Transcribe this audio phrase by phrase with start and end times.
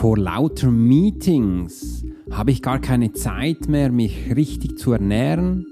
[0.00, 5.66] Vor lauter Meetings habe ich gar keine Zeit mehr, mich richtig zu ernähren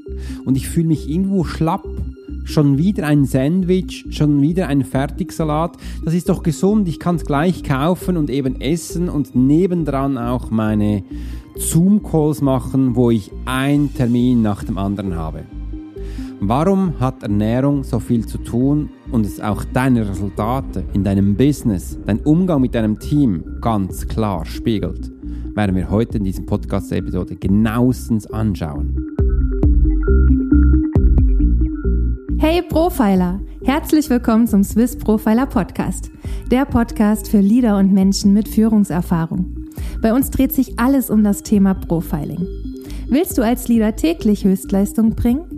[0.44, 1.88] und ich fühle mich irgendwo schlapp.
[2.44, 5.78] Schon wieder ein Sandwich, schon wieder ein Fertigsalat.
[6.04, 10.50] Das ist doch gesund, ich kann es gleich kaufen und eben essen und nebendran auch
[10.50, 11.04] meine
[11.56, 15.44] Zoom-Calls machen, wo ich einen Termin nach dem anderen habe.
[16.38, 21.98] Warum hat Ernährung so viel zu tun und es auch deine Resultate in deinem Business,
[22.06, 25.10] dein Umgang mit deinem Team ganz klar spiegelt,
[25.54, 29.14] werden wir heute in diesem Podcast-Episode genauestens anschauen.
[32.38, 36.10] Hey Profiler, herzlich willkommen zum Swiss Profiler Podcast,
[36.50, 39.54] der Podcast für Leader und Menschen mit Führungserfahrung.
[40.00, 42.46] Bei uns dreht sich alles um das Thema Profiling.
[43.08, 45.57] Willst du als Leader täglich Höchstleistung bringen?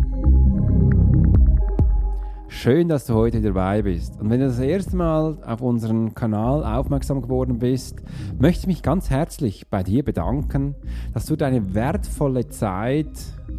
[2.53, 4.19] Schön, dass du heute dabei bist.
[4.19, 8.03] Und wenn du das erste Mal auf unseren Kanal aufmerksam geworden bist,
[8.39, 10.75] möchte ich mich ganz herzlich bei dir bedanken,
[11.13, 13.07] dass du deine wertvolle Zeit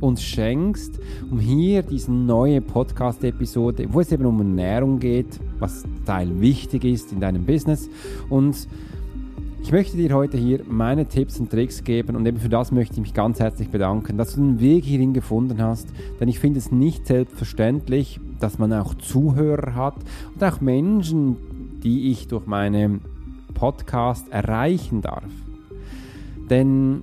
[0.00, 6.40] uns schenkst, um hier diese neue Podcast-Episode, wo es eben um Ernährung geht, was Teil
[6.40, 7.88] wichtig ist in deinem Business
[8.28, 8.68] und
[9.62, 12.94] ich möchte dir heute hier meine Tipps und Tricks geben und eben für das möchte
[12.94, 15.88] ich mich ganz herzlich bedanken, dass du den Weg hierhin gefunden hast,
[16.20, 19.97] denn ich finde es nicht selbstverständlich, dass man auch Zuhörer hat
[20.34, 23.00] und auch Menschen, die ich durch meinen
[23.54, 25.30] Podcast erreichen darf.
[26.50, 27.02] Denn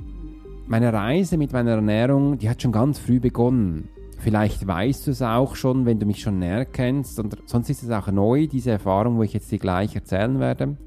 [0.67, 3.87] meine Reise mit meiner Ernährung, die hat schon ganz früh begonnen.
[4.19, 7.83] Vielleicht weißt du es auch schon, wenn du mich schon näher kennst, und sonst ist
[7.83, 10.77] es auch neu, diese Erfahrung, wo ich jetzt dir gleich erzählen werde.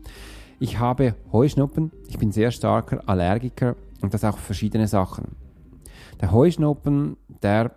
[0.61, 5.37] Ich habe Heuschnuppen, ich bin sehr starker Allergiker und das auch verschiedene Sachen.
[6.21, 7.73] Der Heuschnuppen, der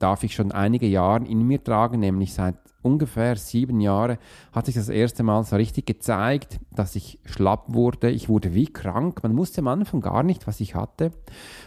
[0.00, 4.18] darf ich schon einige Jahre in mir tragen, nämlich seit ungefähr sieben Jahren
[4.52, 8.10] hat sich das erste Mal so richtig gezeigt, dass ich schlapp wurde.
[8.10, 9.22] Ich wurde wie krank.
[9.22, 11.12] Man wusste am Anfang gar nicht, was ich hatte.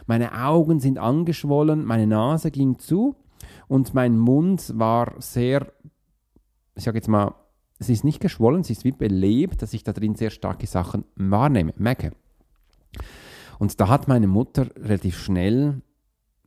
[0.08, 3.16] Meine Augen sind angeschwollen, meine Nase ging zu
[3.68, 5.72] und mein Mund war sehr,
[6.76, 7.36] ich sage jetzt mal,
[7.80, 11.06] es ist nicht geschwollen, es ist wie belebt, dass ich da drin sehr starke Sachen
[11.16, 12.12] wahrnehme, merke.
[13.60, 15.82] Und da hat meine Mutter relativ schnell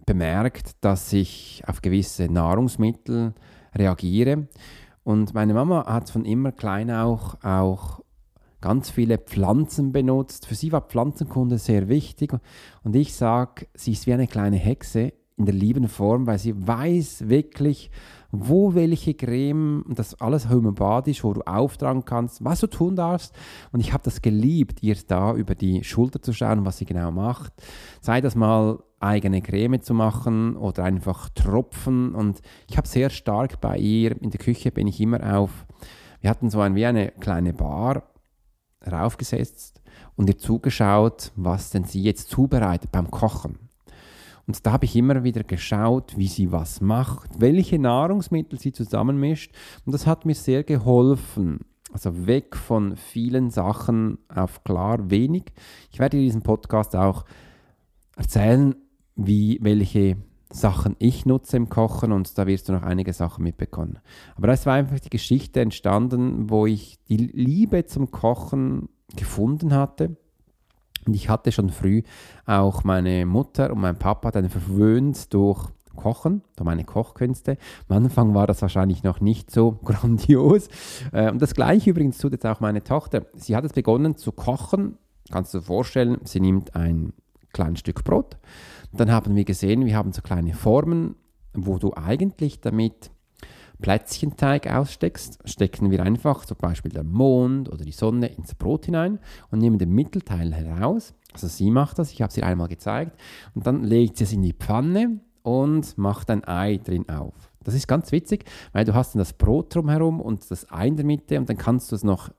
[0.07, 3.35] bemerkt, dass ich auf gewisse Nahrungsmittel
[3.75, 4.47] reagiere.
[5.03, 8.01] Und meine Mama hat von immer klein auch, auch
[8.61, 10.47] ganz viele Pflanzen benutzt.
[10.47, 12.33] Für sie war Pflanzenkunde sehr wichtig.
[12.83, 16.67] Und ich sage, sie ist wie eine kleine Hexe in der lieben Form, weil sie
[16.67, 17.91] weiß wirklich,
[18.41, 23.35] wo welche Creme, das alles homöopathisch, wo du auftragen kannst, was du tun darfst.
[23.73, 27.11] Und ich habe das geliebt, ihr da über die Schulter zu schauen, was sie genau
[27.11, 27.53] macht.
[28.01, 32.15] Sei das mal eigene Creme zu machen oder einfach Tropfen.
[32.15, 35.67] Und ich habe sehr stark bei ihr, in der Küche bin ich immer auf,
[36.21, 38.03] wir hatten so ein, wie eine kleine Bar
[38.91, 39.83] raufgesetzt
[40.17, 43.66] und ihr zugeschaut, was denn sie jetzt zubereitet beim Kochen.
[44.47, 49.53] Und da habe ich immer wieder geschaut, wie sie was macht, welche Nahrungsmittel sie zusammenmischt.
[49.85, 51.61] Und das hat mir sehr geholfen.
[51.93, 55.53] Also weg von vielen Sachen auf klar wenig.
[55.91, 57.25] Ich werde in diesem Podcast auch
[58.17, 58.75] erzählen,
[59.17, 60.17] wie welche
[60.51, 63.99] Sachen ich nutze im Kochen und da wirst du noch einige Sachen mitbekommen.
[64.37, 70.17] Aber das war einfach die Geschichte entstanden, wo ich die Liebe zum Kochen gefunden hatte
[71.07, 72.03] und ich hatte schon früh
[72.47, 77.57] auch meine Mutter und mein Papa dann verwöhnt durch Kochen, durch meine Kochkünste.
[77.89, 80.69] Am Anfang war das wahrscheinlich noch nicht so grandios.
[81.13, 83.27] Äh, und das gleiche übrigens tut jetzt auch meine Tochter.
[83.35, 84.99] Sie hat es begonnen zu kochen.
[85.31, 87.13] Kannst du dir vorstellen, sie nimmt ein
[87.53, 88.37] kleines Stück Brot.
[88.93, 91.17] Dann haben wir gesehen, wir haben so kleine Formen,
[91.53, 93.11] wo du eigentlich damit
[93.81, 99.19] Plätzchenteig aussteckst, stecken wir einfach zum Beispiel den Mond oder die Sonne ins Brot hinein
[99.51, 101.15] und nehmen den Mittelteil heraus.
[101.33, 103.19] Also sie macht das, ich habe es ihr einmal gezeigt.
[103.55, 107.35] Und dann legt sie es in die Pfanne und macht ein Ei drin auf.
[107.63, 110.97] Das ist ganz witzig, weil du hast dann das Brot drumherum und das Ei in
[110.97, 112.31] der Mitte und dann kannst du es noch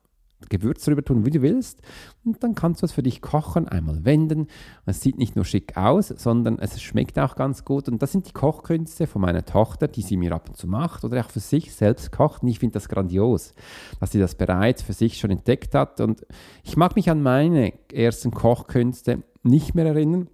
[0.50, 1.82] Gewürz drüber tun, wie du willst.
[2.24, 4.48] Und dann kannst du es für dich kochen, einmal wenden.
[4.86, 7.90] Es sieht nicht nur schick aus, sondern es schmeckt auch ganz gut.
[7.90, 11.04] Und das sind die Kochkünste von meiner Tochter, die sie mir ab und zu macht
[11.04, 12.44] oder auch für sich selbst kocht.
[12.44, 13.54] Und ich finde das grandios,
[14.00, 16.00] dass sie das bereits für sich schon entdeckt hat.
[16.00, 16.26] Und
[16.64, 20.30] ich mag mich an meine ersten Kochkünste nicht mehr erinnern.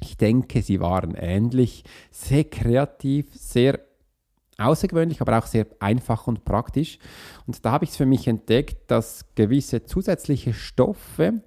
[0.00, 3.80] Ich denke, sie waren ähnlich, sehr kreativ, sehr
[4.58, 6.98] außergewöhnlich, aber auch sehr einfach und praktisch.
[7.46, 11.42] Und da habe ich es für mich entdeckt, dass gewisse zusätzliche Stoffe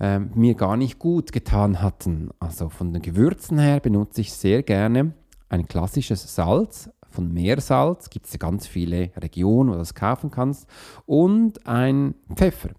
[0.00, 2.30] äh, mir gar nicht gut getan hatten.
[2.40, 5.12] Also von den Gewürzen her benutze ich sehr gerne
[5.48, 6.90] ein klassisches Salz.
[7.10, 10.66] Von Meersalz gibt es ganz viele Regionen, wo du das kaufen kannst.
[11.04, 12.70] Und ein Pfeffer.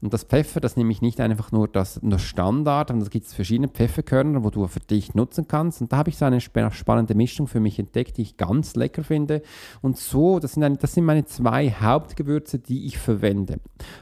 [0.00, 3.26] Und das Pfeffer, das nehme ich nicht einfach nur das nur Standard, sondern da gibt
[3.26, 5.80] es verschiedene Pfefferkörner, wo du für dich nutzen kannst.
[5.80, 9.04] Und da habe ich so eine spannende Mischung für mich entdeckt, die ich ganz lecker
[9.04, 9.42] finde.
[9.82, 13.60] Und so, das sind, eine, das sind meine zwei Hauptgewürze, die ich verwende.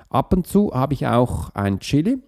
[0.09, 2.19] Ab und zu habe ich auch ein Chili,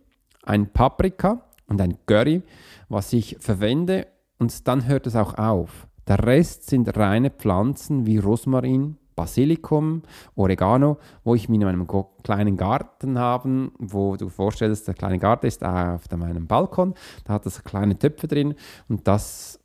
[0.43, 2.43] ein Paprika und ein Curry,
[2.89, 4.07] was ich verwende.
[4.39, 5.89] Und dann hört es auch auf.
[6.07, 10.03] Der Rest sind reine Pflanzen wie Rosmarin, Basilikum,
[10.37, 11.89] Oregano, wo ich mir in meinem
[12.23, 17.47] kleinen Garten habe, wo du vorstellst, der kleine Garten ist auf meinem Balkon, da hat
[17.47, 18.55] es kleine Töpfe drin
[18.89, 19.59] und das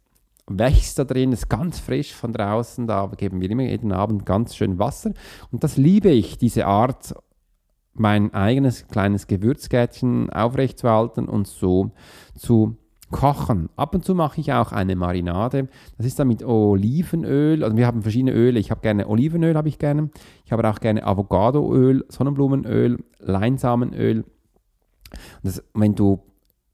[0.47, 4.55] wächst da drin, ist ganz frisch von draußen, da geben wir immer jeden Abend ganz
[4.55, 5.11] schön Wasser.
[5.51, 7.13] Und das liebe ich, diese Art,
[7.93, 11.91] mein eigenes kleines Gewürzgärtchen aufrechtzuerhalten und so
[12.37, 12.77] zu
[13.11, 13.69] kochen.
[13.75, 15.67] Ab und zu mache ich auch eine Marinade.
[15.97, 17.63] Das ist dann mit Olivenöl.
[17.63, 18.59] Also wir haben verschiedene Öle.
[18.59, 20.09] Ich habe gerne Olivenöl, habe ich gerne.
[20.45, 24.25] Ich habe auch gerne Avocadoöl, Sonnenblumenöl, Leinsamenöl.
[25.43, 26.23] Das, wenn du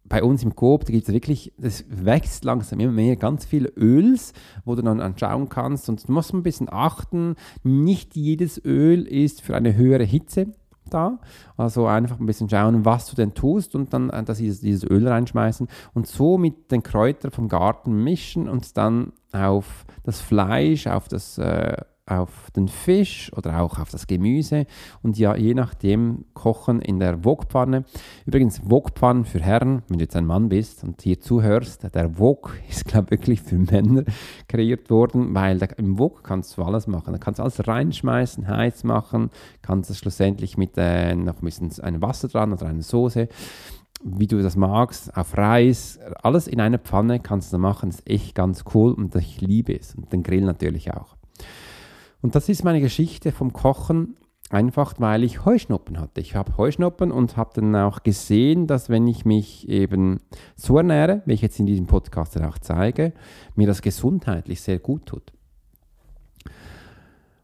[0.06, 3.69] bei uns im Coop, da gibt es wirklich, das wächst langsam immer mehr, ganz viele
[3.75, 4.31] Öls,
[4.63, 5.89] wo du dann anschauen kannst.
[5.89, 10.54] Und du musst ein bisschen achten, nicht jedes Öl ist für eine höhere Hitze
[10.89, 11.19] da.
[11.56, 14.89] Also einfach ein bisschen schauen, was du denn tust und dann äh, das dieses, dieses
[14.89, 20.88] Öl reinschmeißen und so mit den Kräutern vom Garten mischen und dann auf das Fleisch,
[20.88, 24.65] auf das äh, auf den Fisch oder auch auf das Gemüse
[25.01, 27.86] und ja, je nachdem kochen in der Wokpfanne.
[28.25, 32.57] Übrigens, Wokpfannen für Herren, wenn du jetzt ein Mann bist und hier zuhörst, der Wok
[32.69, 34.04] ist, glaube ich, wirklich für Männer
[34.48, 37.13] kreiert worden, weil da, im Wok kannst du alles machen.
[37.13, 39.30] Da kannst du alles reinschmeißen, heiß machen,
[39.62, 43.27] kannst es schlussendlich mit äh, noch ein bisschen ein Wasser dran oder eine Soße
[44.03, 48.36] wie du das magst, auf Reis, alles in einer Pfanne kannst du machen, ist echt
[48.36, 51.15] ganz cool und ich liebe es und den Grill natürlich auch.
[52.22, 54.16] Und das ist meine Geschichte vom Kochen,
[54.50, 56.22] einfach weil ich Heuschnuppen hatte.
[56.22, 60.19] Ich habe Heuschnuppen und habe dann auch gesehen, dass wenn ich mich eben
[60.56, 63.14] so ernähre, wie ich jetzt in diesem Podcast auch zeige,
[63.56, 65.34] mir das gesundheitlich sehr gut tut.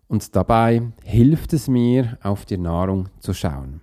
[0.08, 3.82] Und dabei hilft es mir, auf die Nahrung zu schauen.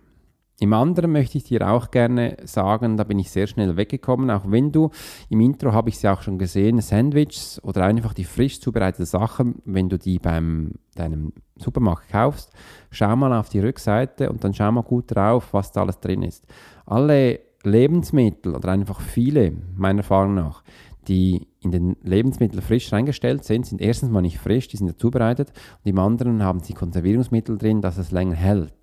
[0.63, 4.43] Im anderen möchte ich dir auch gerne sagen, da bin ich sehr schnell weggekommen, auch
[4.47, 4.91] wenn du
[5.31, 9.55] im Intro habe ich sie auch schon gesehen, Sandwiches oder einfach die frisch zubereiteten Sachen,
[9.65, 12.53] wenn du die beim deinem Supermarkt kaufst,
[12.91, 16.23] schau mal auf die Rückseite und dann schau mal gut drauf, was da alles drin
[16.23, 16.45] ist.
[16.85, 20.63] Alle Lebensmittel oder einfach viele, meiner Erfahrung nach,
[21.09, 24.97] die in den Lebensmitteln frisch reingestellt sind, sind erstens mal nicht frisch, die sind ja
[24.97, 25.53] zubereitet
[25.83, 28.75] und im anderen haben sie Konservierungsmittel drin, dass es länger hält.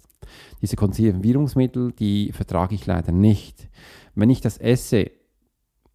[0.62, 3.70] Diese Konservierungsmittel, die vertrage ich leider nicht.
[4.16, 5.12] Wenn ich das esse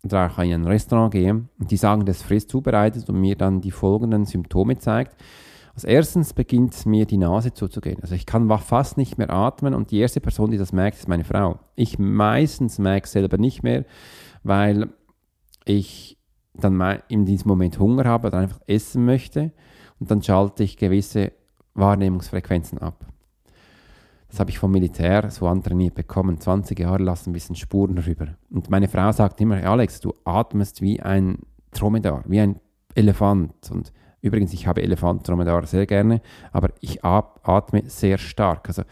[0.05, 3.61] oder auch in ein Restaurant gehe und die sagen, das frisch zubereitet und mir dann
[3.61, 5.17] die folgenden Symptome zeigt,
[5.75, 8.01] als erstens beginnt mir die Nase zuzugehen.
[8.03, 11.09] Also ich kann fast nicht mehr atmen und die erste Person, die das merkt, ist
[11.09, 11.61] meine Frau.
[11.77, 13.85] Ich meistens merke es selber nicht mehr,
[14.43, 14.91] weil
[15.65, 16.19] ich
[16.55, 19.53] dann in diesem Moment Hunger habe oder einfach essen möchte
[19.99, 21.33] und dann schalte ich gewisse
[21.75, 23.07] Wahrnehmungsfrequenzen ab.
[24.33, 26.41] Das habe ich vom Militär so antrainiert bekommen.
[26.41, 28.29] 20 Jahre lassen ein bisschen Spuren rüber.
[28.51, 32.59] Und meine Frau sagt immer, Alex, du atmest wie ein Dromedar, wie ein
[32.95, 33.71] Elefant.
[33.71, 38.69] Und übrigens, ich habe Elefant, Dromedar sehr gerne, aber ich atme sehr stark.
[38.69, 38.85] Also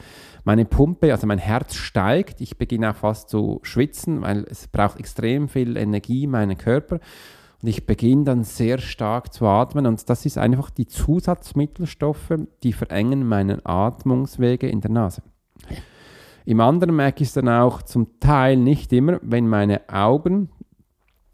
[0.44, 2.42] meine Pumpe, also mein Herz steigt.
[2.42, 7.00] Ich beginne auch fast zu schwitzen, weil es braucht extrem viel Energie, meinen Körper.
[7.62, 12.72] Und ich beginne dann sehr stark zu atmen und das ist einfach die Zusatzmittelstoffe, die
[12.72, 15.22] verengen meinen Atmungswege in der Nase.
[16.46, 20.48] Im anderen merke ich es dann auch zum Teil nicht immer, wenn meine Augen,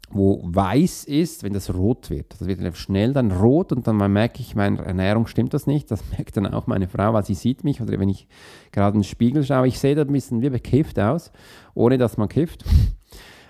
[0.09, 2.33] wo weiß ist, wenn das rot wird.
[2.39, 5.91] Das wird schnell dann rot und dann merke ich, meine Ernährung stimmt das nicht.
[5.91, 8.27] Das merkt dann auch meine Frau, weil sie sieht mich oder wenn ich
[8.71, 9.67] gerade in den Spiegel schaue.
[9.67, 11.31] Ich sehe da ein bisschen wie bekifft aus,
[11.73, 12.65] ohne dass man kifft.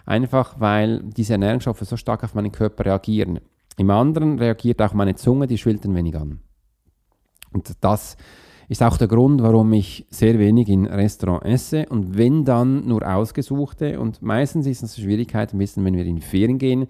[0.07, 3.41] Einfach weil diese Ernährungsstoffe so stark auf meinen Körper reagieren.
[3.77, 6.39] Im anderen reagiert auch meine Zunge, die schwillt ein wenig an.
[7.51, 8.17] Und das
[8.69, 13.01] Ist auch der Grund, warum ich sehr wenig in Restaurant esse und wenn dann nur
[13.07, 13.97] ausgesuchte.
[13.97, 16.87] Und meistens ist es eine Schwierigkeit ein bisschen, wenn wir in Ferien gehen,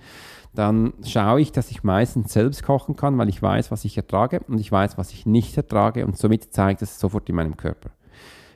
[0.55, 4.39] dann schaue ich, dass ich meistens selbst kochen kann, weil ich weiß, was ich ertrage
[4.47, 7.91] und ich weiß, was ich nicht ertrage und somit zeigt es sofort in meinem Körper.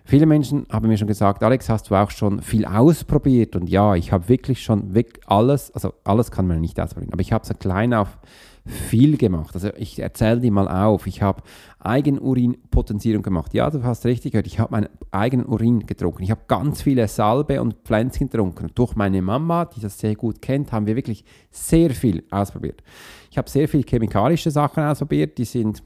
[0.03, 3.55] Viele Menschen haben mir schon gesagt, Alex, hast du auch schon viel ausprobiert?
[3.55, 4.93] Und ja, ich habe wirklich schon
[5.27, 8.17] alles, also alles kann man nicht ausprobieren, aber ich habe so klein auf
[8.65, 9.55] viel gemacht.
[9.55, 11.41] Also ich erzähle dir mal auf, ich habe
[11.79, 13.53] Eigenurinpotenzierung gemacht.
[13.53, 16.23] Ja, du hast richtig gehört, ich habe meinen eigenen Urin getrunken.
[16.23, 18.69] Ich habe ganz viele Salbe und Pflänzchen getrunken.
[18.75, 22.83] durch meine Mama, die das sehr gut kennt, haben wir wirklich sehr viel ausprobiert.
[23.31, 25.81] Ich habe sehr viel chemikalische Sachen ausprobiert, die sind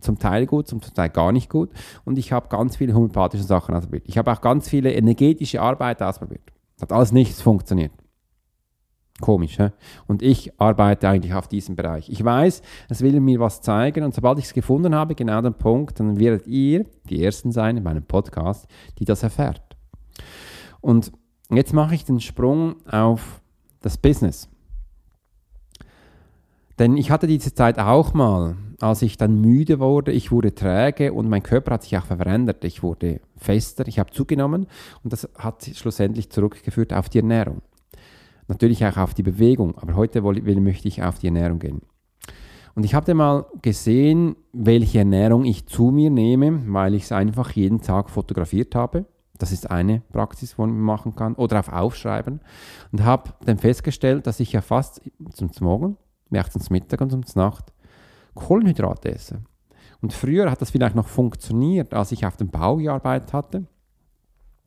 [0.00, 1.70] zum Teil gut, zum Teil gar nicht gut.
[2.04, 4.04] Und ich habe ganz viele homöopathische Sachen ausprobiert.
[4.06, 6.52] Ich habe auch ganz viele energetische Arbeit ausprobiert.
[6.80, 7.92] Hat alles nichts funktioniert.
[9.20, 9.70] Komisch, hä?
[10.06, 12.10] Und ich arbeite eigentlich auf diesem Bereich.
[12.10, 12.60] Ich weiß,
[12.90, 16.18] es will mir was zeigen und sobald ich es gefunden habe, genau den Punkt, dann
[16.18, 18.66] werdet ihr die Ersten sein in meinem Podcast,
[18.98, 19.62] die das erfährt.
[20.82, 21.12] Und
[21.50, 23.40] jetzt mache ich den Sprung auf
[23.80, 24.50] das Business.
[26.78, 31.12] Denn ich hatte diese Zeit auch mal, als ich dann müde wurde, ich wurde träge
[31.12, 32.64] und mein Körper hat sich auch verändert.
[32.64, 34.66] Ich wurde fester, ich habe zugenommen
[35.02, 37.62] und das hat schlussendlich zurückgeführt auf die Ernährung.
[38.48, 41.82] Natürlich auch auf die Bewegung, aber heute will, möchte ich auf die Ernährung gehen.
[42.74, 47.50] Und ich habe mal gesehen, welche Ernährung ich zu mir nehme, weil ich es einfach
[47.52, 49.06] jeden Tag fotografiert habe.
[49.38, 51.34] Das ist eine Praxis, die man machen kann.
[51.34, 52.40] Oder auf Aufschreiben.
[52.92, 55.00] Und habe dann festgestellt, dass ich ja fast
[55.32, 55.96] zum Morgen,
[56.30, 57.72] zum Mittag und zum Nacht
[58.36, 59.42] Kohlenhydrate esse.
[60.00, 63.66] Und früher hat das vielleicht noch funktioniert, als ich auf dem Bau gearbeitet hatte.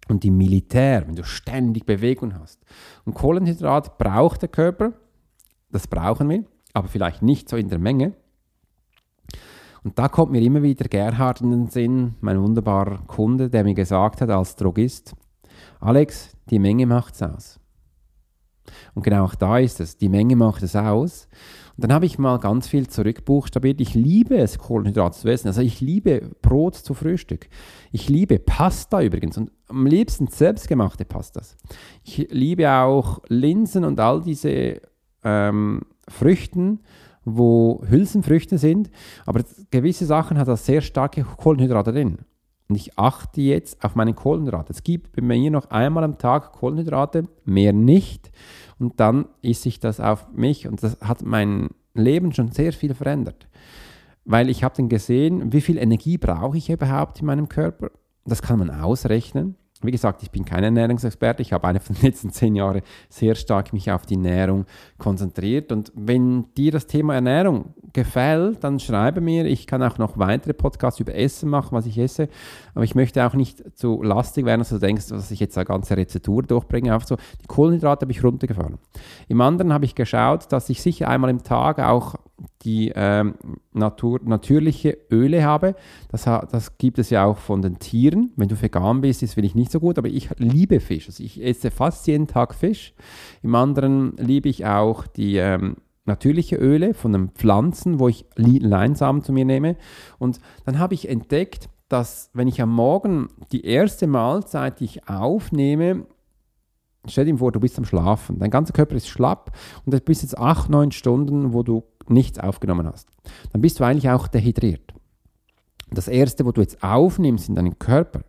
[0.08, 2.60] Und im Militär, wenn du ständig Bewegung hast.
[3.06, 4.94] Und Kohlenhydrat braucht der Körper,
[5.72, 8.14] das brauchen wir, aber vielleicht nicht so in der Menge.
[9.84, 13.76] Und da kommt mir immer wieder Gerhard in den Sinn, mein wunderbarer Kunde, der mir
[13.76, 15.16] gesagt hat als Drogist,
[15.80, 17.60] Alex, die Menge macht es aus.
[18.94, 21.28] Und genau auch da ist es, die Menge macht es aus.
[21.80, 23.80] Dann habe ich mal ganz viel zurückbuchstabiert.
[23.80, 25.48] Ich liebe es, Kohlenhydrate zu essen.
[25.48, 27.48] Also ich liebe Brot zu Frühstück.
[27.92, 31.58] Ich liebe Pasta übrigens und am liebsten selbstgemachte Pastas.
[32.04, 34.82] Ich liebe auch Linsen und all diese
[35.24, 36.80] ähm, Früchten,
[37.24, 38.90] wo Hülsenfrüchte sind.
[39.26, 42.20] Aber gewisse Sachen hat das sehr starke Kohlenhydrate drin.
[42.70, 44.72] Und ich achte jetzt auf meine Kohlenhydrate.
[44.72, 48.32] Es gibt bei mir noch einmal am Tag Kohlenhydrate, mehr nicht.
[48.78, 50.68] Und dann esse ich das auf mich.
[50.68, 53.48] Und das hat mein Leben schon sehr viel verändert.
[54.24, 57.90] Weil ich habe dann gesehen, wie viel Energie brauche ich überhaupt in meinem Körper.
[58.26, 59.56] Das kann man ausrechnen.
[59.82, 61.42] Wie gesagt, ich bin kein Ernährungsexperte.
[61.42, 64.66] Ich habe einfach in den letzten zehn Jahren sehr stark mich auf die Ernährung
[64.98, 65.72] konzentriert.
[65.72, 69.46] Und wenn dir das Thema Ernährung gefällt, dann schreibe mir.
[69.46, 72.28] Ich kann auch noch weitere Podcasts über Essen machen, was ich esse.
[72.76, 75.66] Aber ich möchte auch nicht zu lastig werden, dass du denkst, dass ich jetzt eine
[75.66, 76.94] ganze Rezeptur durchbringe.
[76.94, 78.80] Auch so, die Kohlenhydrate habe ich runtergefahren.
[79.30, 82.16] Im anderen habe ich geschaut, dass ich sicher einmal im Tag auch
[82.62, 83.36] die ähm,
[83.74, 85.76] Natur, natürliche Öle habe.
[86.10, 88.32] Das, das gibt es ja auch von den Tieren.
[88.36, 91.08] Wenn du vegan bist, ist ich nicht so gut, aber ich liebe Fisch.
[91.08, 92.94] Also ich esse fast jeden Tag Fisch.
[93.42, 99.24] Im anderen liebe ich auch die ähm, natürliche Öle von den Pflanzen, wo ich Leinsamen
[99.24, 99.78] zu mir nehme.
[100.18, 105.10] Und dann habe ich entdeckt, dass wenn ich am Morgen die erste Mahlzeit, die ich
[105.10, 106.06] aufnehme,
[107.08, 109.52] stell dir vor, du bist am Schlafen, dein ganzer Körper ist schlapp
[109.86, 113.08] und du bist jetzt acht, neun Stunden, wo du nichts aufgenommen hast,
[113.52, 114.94] dann bist du eigentlich auch dehydriert.
[115.92, 118.22] Das Erste, wo du jetzt aufnimmst in deinen Körper,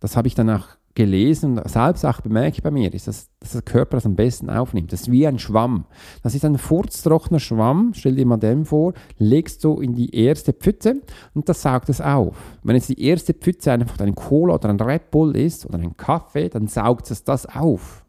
[0.00, 3.52] das habe ich dann auch gelesen und selbst auch bemerkt bei mir, ist, dass, dass
[3.52, 4.92] der Körper das am besten aufnimmt.
[4.92, 5.86] Das ist wie ein Schwamm.
[6.22, 10.52] Das ist ein furztrockener Schwamm, stell dir mal den vor, legst du in die erste
[10.52, 11.00] Pfütze
[11.34, 12.36] und das saugt es auf.
[12.62, 15.96] Wenn jetzt die erste Pfütze einfach ein Cola oder ein Red Bull ist oder ein
[15.96, 18.04] Kaffee, dann saugt es das auf,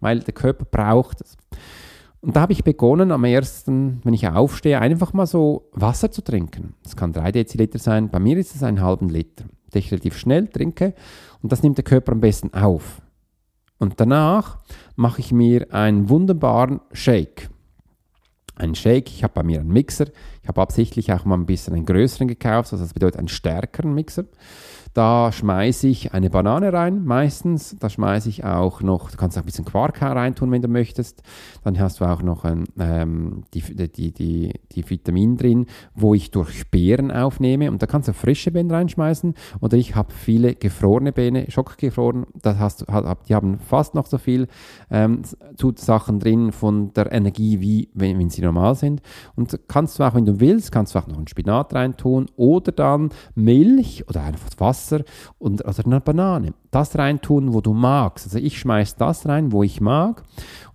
[0.00, 1.36] weil der Körper braucht es.
[2.22, 6.22] Und da habe ich begonnen, am ersten, wenn ich aufstehe, einfach mal so Wasser zu
[6.22, 6.74] trinken.
[6.84, 10.16] Das kann drei Deziliter sein, bei mir ist es einen halben Liter, den ich relativ
[10.16, 10.94] schnell trinke
[11.42, 13.02] und das nimmt der Körper am besten auf.
[13.78, 14.58] Und danach
[14.94, 17.50] mache ich mir einen wunderbaren Shake.
[18.54, 20.06] Ein Shake, ich habe bei mir einen Mixer,
[20.42, 23.94] ich habe absichtlich auch mal ein bisschen einen größeren gekauft, also das bedeutet einen stärkeren
[23.94, 24.26] Mixer.
[24.94, 27.76] Da schmeiße ich eine Banane rein, meistens.
[27.78, 31.22] Da schmeiße ich auch noch, du kannst auch ein bisschen Quark reintun, wenn du möchtest.
[31.64, 36.30] Dann hast du auch noch ein, ähm, die, die, die, die Vitamin drin, wo ich
[36.30, 37.70] durch Beeren aufnehme.
[37.70, 39.32] Und da kannst du frische Beeren reinschmeißen.
[39.60, 42.26] Oder ich habe viele gefrorene Beeren, schockgefroren.
[42.42, 42.84] Das hast,
[43.28, 44.46] die haben fast noch so viel
[44.90, 45.22] ähm,
[45.76, 49.00] Sachen drin von der Energie, wie wenn, wenn sie normal sind.
[49.36, 52.72] Und kannst du auch, wenn du willst, kannst du auch noch einen Spinat reintun oder
[52.72, 54.81] dann Milch oder einfach Wasser
[55.38, 56.54] und, oder eine Banane.
[56.70, 58.26] Das reintun, wo du magst.
[58.26, 60.22] Also ich schmeiße das rein, wo ich mag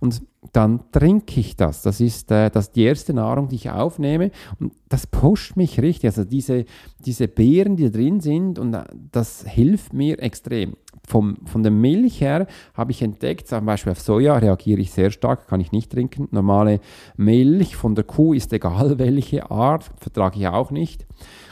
[0.00, 0.22] und
[0.52, 1.82] dann trinke ich das.
[1.82, 6.06] Das ist äh, das die erste Nahrung, die ich aufnehme und das pusht mich richtig.
[6.06, 6.64] Also diese,
[7.04, 10.76] diese Beeren, die da drin sind und äh, das hilft mir extrem.
[11.06, 15.10] Vom, von der Milch her habe ich entdeckt, zum Beispiel auf Soja reagiere ich sehr
[15.10, 16.28] stark, kann ich nicht trinken.
[16.30, 16.80] Normale
[17.16, 21.06] Milch von der Kuh ist egal welche Art, vertrage ich auch nicht.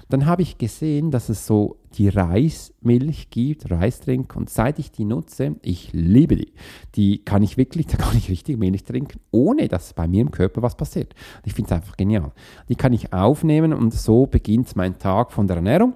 [0.09, 4.37] Dann habe ich gesehen, dass es so die Reismilch gibt, Reistrink.
[4.37, 6.53] Und seit ich die nutze, ich liebe die.
[6.95, 10.31] Die kann ich wirklich, da kann ich richtig Milch trinken, ohne dass bei mir im
[10.31, 11.15] Körper was passiert.
[11.45, 12.33] Ich finde es einfach genial.
[12.69, 15.95] Die kann ich aufnehmen und so beginnt mein Tag von der Ernährung.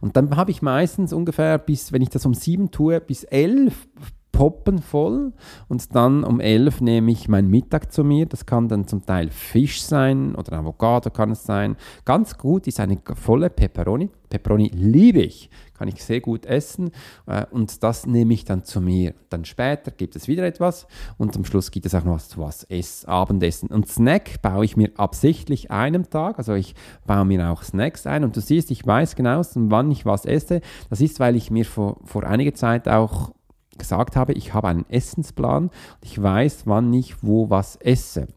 [0.00, 3.88] Und dann habe ich meistens ungefähr bis, wenn ich das um sieben tue, bis elf
[4.36, 5.32] poppen voll
[5.66, 8.26] und dann um 11 nehme ich meinen Mittag zu mir.
[8.26, 11.76] Das kann dann zum Teil Fisch sein oder Avocado kann es sein.
[12.04, 14.10] Ganz gut ist eine volle Peperoni.
[14.28, 16.90] Peperoni liebe ich, kann ich sehr gut essen
[17.26, 19.14] äh, und das nehme ich dann zu mir.
[19.30, 22.64] Dann später gibt es wieder etwas und am Schluss gibt es auch noch was, was
[22.64, 23.70] Ess, Abendessen.
[23.70, 26.74] Und Snack baue ich mir absichtlich einem Tag, also ich
[27.06, 30.60] baue mir auch Snacks ein und du siehst, ich weiß genau, wann ich was esse.
[30.90, 33.32] Das ist, weil ich mir vor, vor einiger Zeit auch
[33.78, 35.70] gesagt habe, ich habe einen Essensplan
[36.02, 38.28] ich weiß, wann ich wo was esse.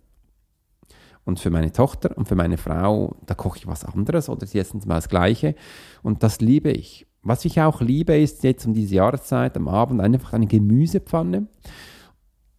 [1.26, 4.60] Und für meine Tochter und für meine Frau, da koche ich was anderes oder sie
[4.60, 5.56] essen mal das Gleiche.
[6.02, 7.06] Und das liebe ich.
[7.22, 11.48] Was ich auch liebe, ist jetzt um diese Jahreszeit am Abend einfach eine Gemüsepfanne.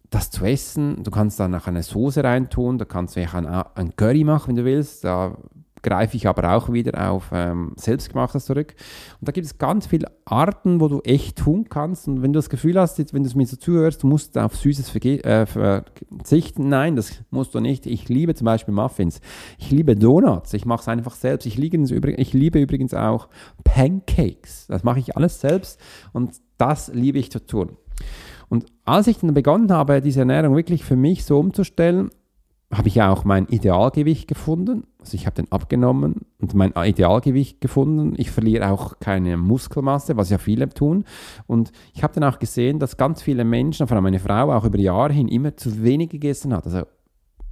[0.09, 3.95] Das zu essen, du kannst dann noch eine Soße reintun, da kannst du ein, ein
[3.95, 5.03] Curry machen, wenn du willst.
[5.03, 5.37] Da
[5.83, 8.75] greife ich aber auch wieder auf ähm, Selbstgemachtes zurück.
[9.19, 12.07] Und da gibt es ganz viele Arten, wo du echt tun kannst.
[12.07, 14.37] Und wenn du das Gefühl hast, jetzt, wenn du es mir so zuhörst, du musst
[14.37, 17.85] auf Süßes äh, verzichten, nein, das musst du nicht.
[17.85, 19.21] Ich liebe zum Beispiel Muffins.
[19.57, 20.53] Ich liebe Donuts.
[20.53, 21.45] Ich mache es einfach selbst.
[21.45, 23.29] Ich, ich liebe übrigens auch
[23.63, 24.67] Pancakes.
[24.67, 25.79] Das mache ich alles selbst.
[26.13, 27.77] Und das liebe ich zu tun.
[28.49, 32.09] Und als ich dann begonnen habe, diese Ernährung wirklich für mich so umzustellen,
[32.71, 34.83] habe ich auch mein Idealgewicht gefunden.
[34.99, 38.13] Also ich habe den abgenommen und mein Idealgewicht gefunden.
[38.17, 41.05] Ich verliere auch keine Muskelmasse, was ja viele tun.
[41.47, 44.63] Und ich habe dann auch gesehen, dass ganz viele Menschen, vor allem meine Frau, auch
[44.63, 46.65] über Jahre hin immer zu wenig gegessen hat.
[46.65, 46.83] Also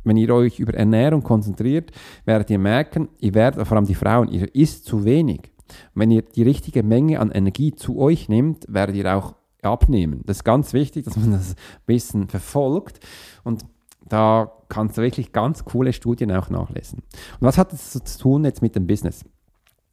[0.04, 1.92] wenn ihr euch über Ernährung konzentriert,
[2.26, 5.52] werdet ihr merken, ihr werdet, vor allem die Frauen, ihr isst zu wenig.
[5.94, 10.22] Und wenn ihr die richtige Menge an Energie zu euch nehmt, werdet ihr auch abnehmen.
[10.26, 11.56] Das ist ganz wichtig, dass man das ein
[11.86, 13.00] bisschen verfolgt.
[13.44, 13.66] Und
[14.08, 17.00] da kannst du wirklich ganz coole Studien auch nachlesen.
[17.40, 19.26] Und was hat das zu tun jetzt mit dem Business?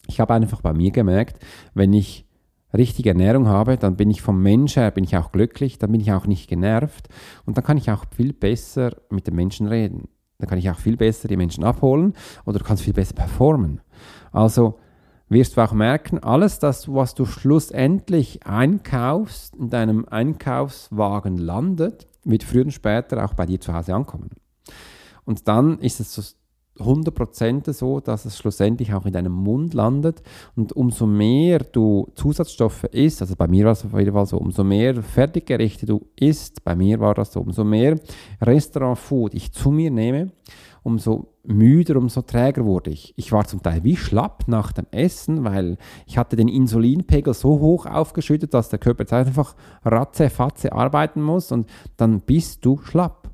[0.07, 2.27] Ich habe einfach bei mir gemerkt, wenn ich
[2.75, 6.01] richtige Ernährung habe, dann bin ich vom Mensch her, bin ich auch glücklich, dann bin
[6.01, 7.09] ich auch nicht genervt
[7.45, 10.09] und dann kann ich auch viel besser mit den Menschen reden.
[10.39, 12.15] Dann kann ich auch viel besser die Menschen abholen
[12.45, 13.81] oder du kannst viel besser performen.
[14.33, 14.79] Also
[15.29, 22.43] wirst du auch merken, alles das, was du schlussendlich einkaufst, in deinem Einkaufswagen landet, wird
[22.43, 24.31] früher und später auch bei dir zu Hause ankommen.
[25.25, 26.23] Und dann ist es so
[26.79, 30.23] 100% so, dass es schlussendlich auch in deinem Mund landet.
[30.55, 34.37] Und umso mehr du Zusatzstoffe isst, also bei mir war es auf jeden Fall so,
[34.39, 37.99] umso mehr Fertiggerichte du isst, bei mir war das so, umso mehr
[38.41, 40.33] Restaurantfood ich zu mir nehme,
[40.87, 43.13] umso müder, umso träger wurde ich.
[43.17, 47.59] Ich war zum Teil wie schlapp nach dem Essen, weil ich hatte den Insulinpegel so
[47.59, 52.79] hoch aufgeschüttet, dass der Körper jetzt einfach ratze, fatze arbeiten muss und dann bist du
[52.79, 53.31] schlapp.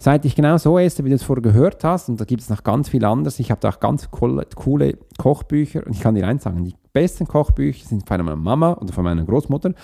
[0.00, 2.48] Seit ich genau so esse, wie du es vorher gehört hast, und da gibt es
[2.48, 6.16] noch ganz viel anderes, ich habe da auch ganz coole, coole Kochbücher und ich kann
[6.16, 9.74] dir eins sagen, die besten Kochbücher sind von meiner Mama oder von meiner Großmutter,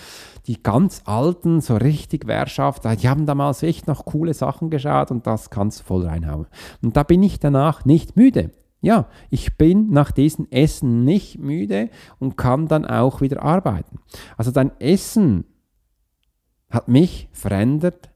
[0.45, 5.27] die ganz alten, so richtig Wehrschaft, die haben damals echt noch coole Sachen geschaut und
[5.27, 6.47] das kannst du voll reinhauen.
[6.81, 8.51] Und da bin ich danach nicht müde.
[8.79, 11.89] Ja, ich bin nach diesem Essen nicht müde
[12.19, 13.99] und kann dann auch wieder arbeiten.
[14.37, 15.45] Also dein Essen
[16.69, 18.11] hat mich verändert,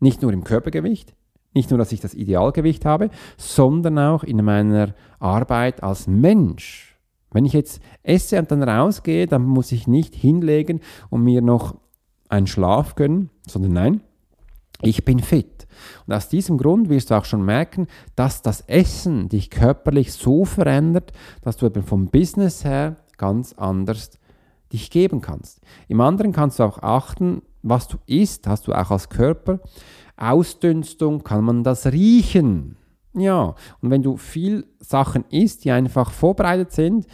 [0.00, 1.14] nicht nur im Körpergewicht,
[1.54, 6.91] nicht nur, dass ich das Idealgewicht habe, sondern auch in meiner Arbeit als Mensch.
[7.32, 11.76] Wenn ich jetzt esse und dann rausgehe, dann muss ich nicht hinlegen und mir noch
[12.28, 14.00] einen Schlaf gönnen, sondern nein,
[14.80, 15.66] ich bin fit.
[16.06, 20.44] Und aus diesem Grund wirst du auch schon merken, dass das Essen dich körperlich so
[20.44, 24.10] verändert, dass du eben vom Business her ganz anders
[24.72, 25.60] dich geben kannst.
[25.88, 29.60] Im anderen kannst du auch achten, was du isst, hast du auch als Körper.
[30.16, 32.76] Ausdünstung kann man das riechen.
[33.14, 37.06] Ja, und wenn du viel Sachen isst, die einfach vorbereitet sind,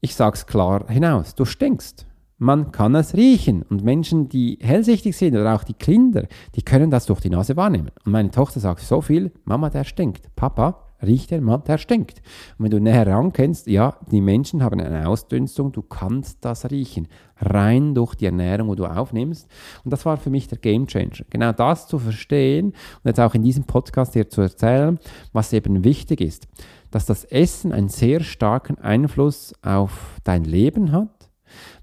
[0.00, 2.06] ich sage es klar hinaus, du stinkst.
[2.38, 3.62] Man kann es riechen.
[3.62, 7.54] Und Menschen, die hellsichtig sind oder auch die Kinder, die können das durch die Nase
[7.56, 7.90] wahrnehmen.
[8.06, 10.34] Und meine Tochter sagt so viel, Mama, der stinkt.
[10.36, 12.22] Papa, riecht der Mann, der stinkt.
[12.58, 17.08] Und wenn du näher rankennst, ja, die Menschen haben eine Ausdünstung, du kannst das riechen.
[17.36, 19.48] Rein durch die Ernährung, wo du aufnimmst.
[19.84, 21.24] Und das war für mich der Game Changer.
[21.30, 24.98] Genau das zu verstehen und jetzt auch in diesem Podcast dir zu erzählen,
[25.32, 26.48] was eben wichtig ist.
[26.90, 31.30] Dass das Essen einen sehr starken Einfluss auf dein Leben hat.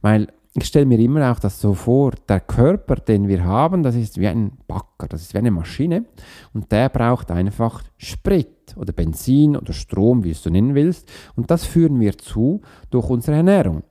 [0.02, 0.28] Weil
[0.60, 4.20] ich stelle mir immer auch das so vor, der Körper, den wir haben, das ist
[4.20, 6.06] wie ein Backer, das ist wie eine Maschine
[6.54, 11.52] und der braucht einfach Sprit oder Benzin oder Strom, wie es du nennen willst und
[11.52, 13.84] das führen wir zu durch unsere Ernährung.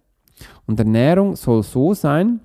[0.66, 2.40] Und Ernährung soll so sein,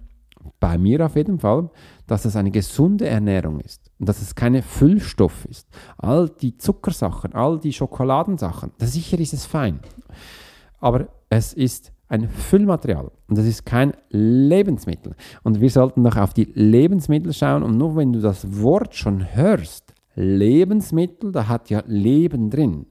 [0.60, 1.70] bei mir auf jeden Fall,
[2.08, 5.68] dass es eine gesunde Ernährung ist und dass es keine Füllstoff ist.
[5.98, 9.80] All die Zuckersachen, all die Schokoladensachen, sicher ist es fein,
[10.80, 15.16] aber es ist ein Füllmaterial und das ist kein Lebensmittel.
[15.44, 19.34] Und wir sollten doch auf die Lebensmittel schauen und nur wenn du das Wort schon
[19.34, 22.86] hörst, Lebensmittel, da hat ja Leben drin.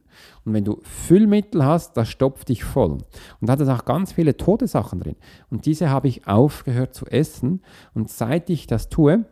[0.44, 2.92] Und wenn du Füllmittel hast, das stopft dich voll.
[2.92, 3.02] Und
[3.40, 5.16] da hat es auch ganz viele tote Sachen drin.
[5.50, 7.60] Und diese habe ich aufgehört zu essen.
[7.92, 9.26] Und seit ich das tue,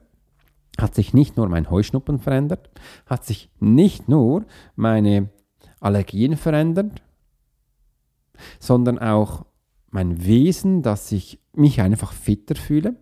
[0.79, 2.71] hat sich nicht nur mein Heuschnuppen verändert,
[3.07, 4.45] hat sich nicht nur
[4.77, 5.31] meine
[5.81, 7.03] Allergien verändert,
[8.61, 9.47] sondern auch
[9.91, 12.97] mein Wesen, dass ich mich einfach fitter fühle.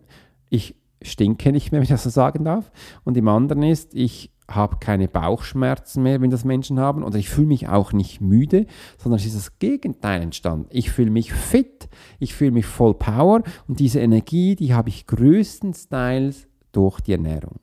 [0.49, 2.71] Ich stinke nicht mehr, wenn ich das so sagen darf.
[3.03, 7.29] Und im anderen ist, ich habe keine Bauchschmerzen mehr, wenn das Menschen haben, oder ich
[7.29, 8.65] fühle mich auch nicht müde,
[8.97, 10.67] sondern es ist das Gegenteil entstanden.
[10.71, 15.05] Ich fühle mich fit, ich fühle mich voll Power und diese Energie, die habe ich
[15.05, 17.59] größtenteils durch die Ernährung.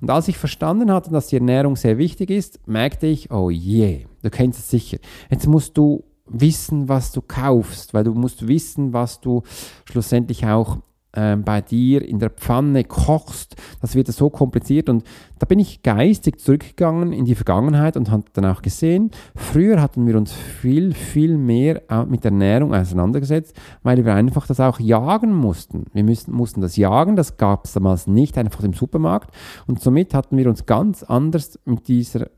[0.00, 4.00] Und als ich verstanden hatte, dass die Ernährung sehr wichtig ist, merkte ich, oh je,
[4.00, 4.98] yeah, du kennst es sicher.
[5.30, 9.42] Jetzt musst du wissen, was du kaufst, weil du musst wissen, was du
[9.84, 10.78] schlussendlich auch
[11.16, 13.54] ähm, bei dir in der Pfanne kochst.
[13.80, 15.04] Das wird so kompliziert und
[15.38, 20.06] da bin ich geistig zurückgegangen in die Vergangenheit und habe dann auch gesehen, früher hatten
[20.08, 25.84] wir uns viel, viel mehr mit Ernährung auseinandergesetzt, weil wir einfach das auch jagen mussten.
[25.92, 29.32] Wir müssen, mussten das jagen, das gab es damals nicht einfach im Supermarkt
[29.68, 32.28] und somit hatten wir uns ganz anders mit dieser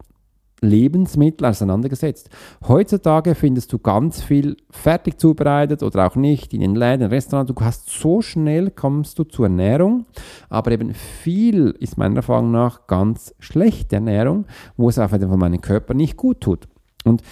[0.61, 2.31] Lebensmittel auseinandergesetzt.
[2.66, 7.53] Heutzutage findest du ganz viel fertig zubereitet oder auch nicht in den Läden, Restaurants.
[7.53, 10.07] Du hast so schnell kommst du zur Ernährung,
[10.49, 15.38] aber eben viel ist meiner Erfahrung nach ganz schlechte Ernährung, wo es auf jeden Fall
[15.38, 16.66] meinem Körper nicht gut tut.
[17.05, 17.23] Und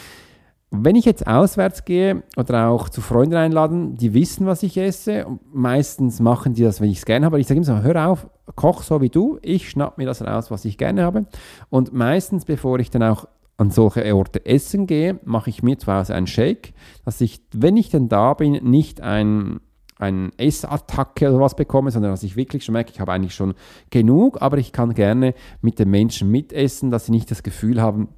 [0.82, 5.26] wenn ich jetzt auswärts gehe oder auch zu Freunden einladen, die wissen, was ich esse,
[5.52, 7.40] meistens machen die das, wenn ich es gerne habe.
[7.40, 10.50] Ich sage immer so, hör auf, koch so wie du, ich schnapp mir das raus,
[10.50, 11.26] was ich gerne habe.
[11.70, 15.92] Und meistens, bevor ich dann auch an solche Orte essen gehe, mache ich mir zu
[15.92, 19.60] Hause einen Shake, dass ich, wenn ich dann da bin, nicht ein
[19.96, 23.54] eine Essattacke oder was bekomme, sondern dass ich wirklich schon merke, ich habe eigentlich schon
[23.90, 28.08] genug, aber ich kann gerne mit den Menschen mitessen, dass sie nicht das Gefühl haben,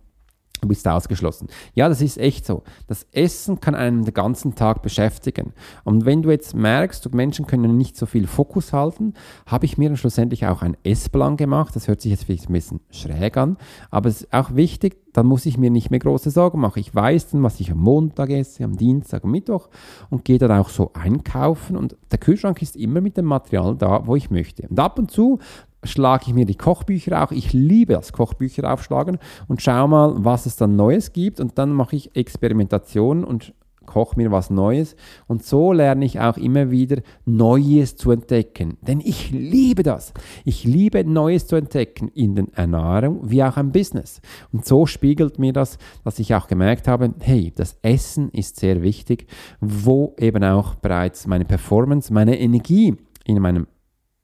[0.61, 1.49] Du bist ausgeschlossen.
[1.75, 2.63] Ja, das ist echt so.
[2.87, 5.53] Das Essen kann einen den ganzen Tag beschäftigen.
[5.85, 9.15] Und wenn du jetzt merkst, Menschen können nicht so viel Fokus halten,
[9.47, 11.77] habe ich mir dann schlussendlich auch einen Essplan gemacht.
[11.77, 13.57] Das hört sich jetzt vielleicht ein bisschen schräg an,
[13.91, 16.79] aber es ist auch wichtig, dann muss ich mir nicht mehr große Sorgen machen.
[16.79, 19.69] Ich weiß dann, was ich am Montag esse, am Dienstag, am Mittwoch
[20.11, 21.77] und gehe dann auch so einkaufen.
[21.77, 24.69] Und der Kühlschrank ist immer mit dem Material da, wo ich möchte.
[24.69, 25.39] Und ab und zu
[25.87, 27.33] schlage ich mir die Kochbücher auch.
[27.33, 29.19] Ich liebe das Kochbücher aufschlagen
[29.49, 31.41] und schaue mal, was es dann Neues gibt.
[31.41, 33.53] Und dann mache ich Experimentationen und
[33.87, 34.97] koche mir was Neues.
[35.27, 38.77] Und so lerne ich auch immer wieder Neues zu entdecken.
[38.83, 40.13] Denn ich liebe das.
[40.45, 44.21] Ich liebe Neues zu entdecken in der Ernährung wie auch im Business.
[44.53, 48.83] Und so spiegelt mir das, dass ich auch gemerkt habe, hey, das Essen ist sehr
[48.83, 49.27] wichtig,
[49.61, 53.67] wo eben auch bereits meine Performance, meine Energie in meinem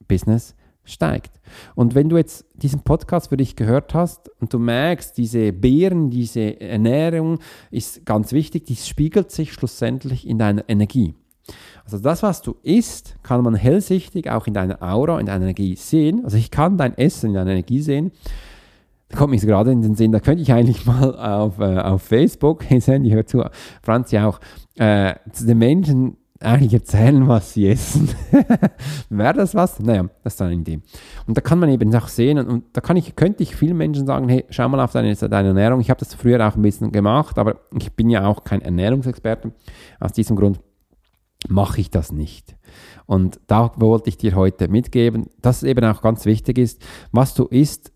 [0.06, 1.40] Business steigt.
[1.74, 6.10] Und wenn du jetzt diesen Podcast für dich gehört hast und du merkst, diese Beeren,
[6.10, 7.38] diese Ernährung
[7.70, 11.14] ist ganz wichtig, die spiegelt sich schlussendlich in deiner Energie.
[11.84, 15.76] Also das, was du isst, kann man hellsichtig auch in deiner Aura, in deiner Energie
[15.76, 16.24] sehen.
[16.24, 18.12] Also ich kann dein Essen in deiner Energie sehen.
[19.08, 22.02] Da kommt mir gerade in den Sinn, da könnte ich eigentlich mal auf, äh, auf
[22.02, 23.44] Facebook, hey Sandy, hör zu,
[23.82, 24.40] Franzi auch,
[24.76, 28.08] äh, zu den Menschen eigentlich erzählen, was sie essen.
[29.08, 29.80] Wäre das was?
[29.80, 30.80] Naja, das ist dann eine Idee.
[31.26, 33.76] Und da kann man eben auch sehen, und, und da kann ich, könnte ich vielen
[33.76, 35.80] Menschen sagen, hey, schau mal auf deine, deine Ernährung.
[35.80, 39.52] Ich habe das früher auch ein bisschen gemacht, aber ich bin ja auch kein Ernährungsexperte.
[40.00, 40.60] Aus diesem Grund
[41.48, 42.56] mache ich das nicht.
[43.06, 47.34] Und da wollte ich dir heute mitgeben, dass es eben auch ganz wichtig ist, was
[47.34, 47.92] du isst,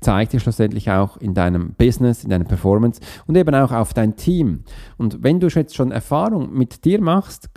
[0.00, 4.16] zeigt dir schlussendlich auch in deinem Business, in deiner Performance und eben auch auf dein
[4.16, 4.64] Team.
[4.96, 7.48] Und wenn du jetzt schon Erfahrung mit dir machst,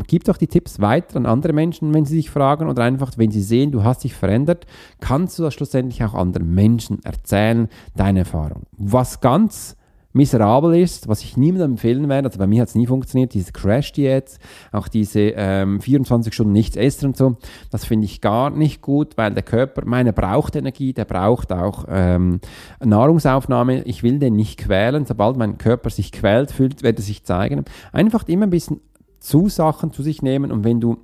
[0.00, 3.30] gib doch die Tipps weiter an andere Menschen, wenn sie sich fragen oder einfach, wenn
[3.30, 4.66] sie sehen, du hast dich verändert,
[5.00, 8.62] kannst du das schlussendlich auch anderen Menschen erzählen, deine Erfahrung.
[8.76, 9.76] Was ganz
[10.12, 13.52] miserabel ist, was ich niemandem empfehlen werde, also bei mir hat es nie funktioniert, diese
[13.52, 14.38] Crash-Diät,
[14.70, 17.36] auch diese ähm, 24 Stunden nichts essen und so,
[17.70, 21.86] das finde ich gar nicht gut, weil der Körper, meiner braucht Energie, der braucht auch
[21.88, 22.40] ähm,
[22.84, 27.24] Nahrungsaufnahme, ich will den nicht quälen, sobald mein Körper sich quält, fühlt, wird er sich
[27.24, 27.64] zeigen.
[27.92, 28.80] Einfach immer ein bisschen
[29.22, 30.98] zu Sachen zu sich nehmen und wenn du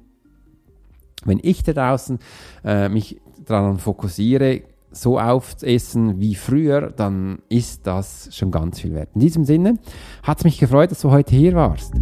[1.24, 2.18] wenn ich da draußen
[2.64, 9.10] äh, mich daran fokussiere, so aufessen wie früher, dann ist das schon ganz viel wert.
[9.14, 9.74] In diesem Sinne
[10.22, 11.92] hat es mich gefreut, dass du heute hier warst.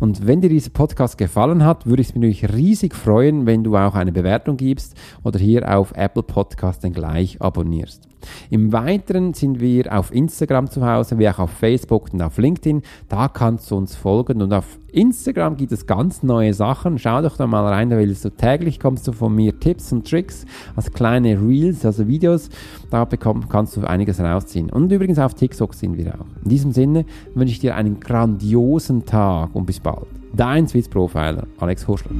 [0.00, 3.64] Und wenn dir dieser Podcast gefallen hat, würde ich es mich natürlich riesig freuen, wenn
[3.64, 8.07] du auch eine Bewertung gibst oder hier auf Apple Podcast dann gleich abonnierst.
[8.50, 12.82] Im Weiteren sind wir auf Instagram zu Hause, wie auch auf Facebook und auf LinkedIn.
[13.08, 16.98] Da kannst du uns folgen und auf Instagram gibt es ganz neue Sachen.
[16.98, 20.08] Schau doch da mal rein, da willst du täglich kommst du von mir Tipps und
[20.08, 22.48] Tricks als kleine Reels, also Videos.
[22.90, 24.70] Da bekomm, kannst du einiges rausziehen.
[24.70, 26.26] Und übrigens auf TikTok sind wir auch.
[26.42, 27.04] In diesem Sinne
[27.34, 30.06] wünsche ich dir einen grandiosen Tag und bis bald.
[30.32, 32.12] Dein Swiss Profiler, Alex Horschler.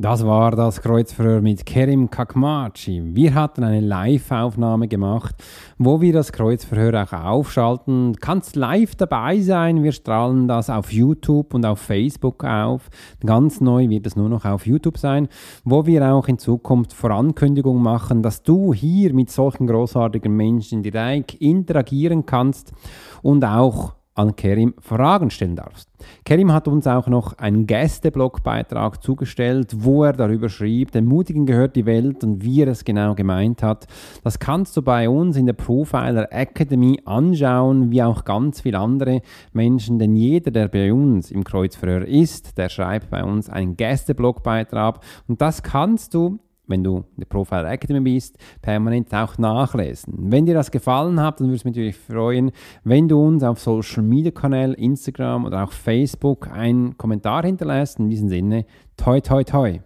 [0.00, 3.02] Das war das Kreuzverhör mit Kerim Kakmachi.
[3.14, 5.34] Wir hatten eine Live-Aufnahme gemacht,
[5.76, 8.16] wo wir das Kreuzverhör auch aufschalten.
[8.18, 9.82] Kannst live dabei sein.
[9.82, 12.88] Wir strahlen das auf YouTube und auf Facebook auf.
[13.26, 15.28] Ganz neu wird es nur noch auf YouTube sein,
[15.64, 21.34] wo wir auch in Zukunft Vorankündigungen machen, dass du hier mit solchen großartigen Menschen direkt
[21.34, 22.72] interagieren kannst
[23.20, 25.88] und auch an Kerim Fragen stellen darfst.
[26.24, 31.76] Kerim hat uns auch noch einen Gästeblogbeitrag zugestellt, wo er darüber schrieb, dem Mutigen gehört
[31.76, 33.86] die Welt und wie er es genau gemeint hat.
[34.24, 39.22] Das kannst du bei uns in der Profiler Academy anschauen, wie auch ganz viele andere
[39.52, 45.00] Menschen, denn jeder, der bei uns im Kreuzverhör ist, der schreibt bei uns einen Gästeblogbeitrag
[45.28, 46.40] und das kannst du
[46.70, 50.14] wenn du in der Profile Academy bist, permanent auch nachlesen.
[50.16, 52.52] Wenn dir das gefallen hat, dann würde es mich natürlich freuen,
[52.84, 57.98] wenn du uns auf Social Media Kanälen, Instagram oder auch Facebook einen Kommentar hinterlässt.
[57.98, 58.64] In diesem Sinne,
[58.96, 59.80] toi toi toi.